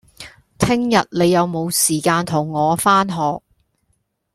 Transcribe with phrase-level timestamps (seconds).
[0.57, 3.43] 聽日你有無時間同我返學